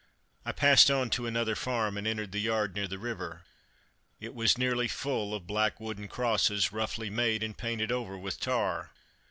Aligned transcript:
I 0.47 0.51
passed 0.51 0.89
on 0.89 1.11
to 1.11 1.27
another 1.27 1.55
farm, 1.55 1.95
and 1.95 2.07
entered 2.07 2.31
the 2.31 2.39
yard 2.39 2.73
near 2.73 2.87
the 2.87 2.97
river. 2.97 3.43
It 4.19 4.33
was 4.33 4.57
nearly 4.57 4.87
full 4.87 5.31
of 5.35 5.45
black 5.45 5.79
wooden 5.79 6.07
crosses, 6.07 6.71
roughly 6.73 7.11
made 7.11 7.43
and 7.43 7.55
painted 7.55 7.91
over 7.91 8.17
with 8.17 8.39
tar. 8.39 8.89